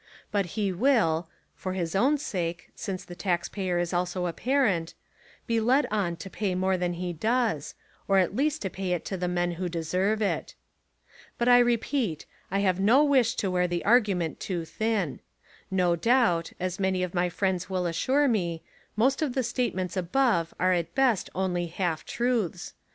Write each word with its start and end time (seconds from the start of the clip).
But 0.31 0.47
he 0.57 0.71
will 0.71 1.29
(for 1.53 1.73
his 1.73 1.93
own 1.95 2.17
sake, 2.17 2.71
since 2.73 3.05
the 3.05 3.13
tax 3.13 3.47
payer 3.47 3.77
is 3.77 3.93
also 3.93 4.25
a 4.25 4.33
parent) 4.33 4.95
be 5.45 5.59
led 5.59 5.85
on 5.91 6.15
to 6.15 6.27
pay 6.27 6.55
more 6.55 6.75
than 6.75 6.93
he 6.93 7.13
does, 7.13 7.75
or 8.07 8.17
at 8.17 8.35
least 8.35 8.63
to 8.63 8.71
pay 8.71 8.93
it 8.93 9.05
to 9.05 9.15
the 9.15 9.27
men 9.27 9.51
who 9.51 9.69
deserve 9.69 10.19
it. 10.19 10.55
But 11.37 11.47
I 11.49 11.59
repeat 11.59 12.25
I 12.49 12.61
have 12.61 12.77
i88 12.77 12.77
The 12.79 12.81
Lot 12.81 12.81
of 12.81 12.81
the 12.81 12.83
Schoolmaster 12.83 12.83
no 12.83 13.03
wish 13.11 13.35
to 13.35 13.51
wear 13.51 13.67
the 13.67 13.85
argument 13.85 14.39
too 14.39 14.65
thin. 14.65 15.19
No 15.69 15.95
doubt, 15.95 16.53
as 16.59 16.79
many 16.79 17.03
of 17.03 17.13
my 17.13 17.29
friends 17.29 17.69
will 17.69 17.85
assure 17.85 18.27
me, 18.27 18.63
most 18.95 19.21
of 19.21 19.35
the 19.35 19.43
statements 19.43 19.95
above 19.95 20.51
are 20.59 20.73
at 20.73 20.95
best 20.95 21.29
only 21.35 21.67
half 21.67 22.05
truths. 22.05 22.73